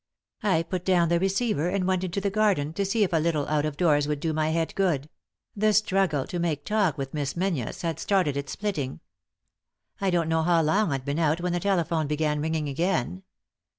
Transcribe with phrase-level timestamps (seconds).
[0.41, 3.47] I put down the receiver and went into the garden to see if a little
[3.47, 5.07] out of doors would do my head good;
[5.55, 8.99] the struggle to make talk with Miss Menzies bad started it splitting.
[9.99, 13.21] I don't know how long I'd been out when the telephone began ringing again.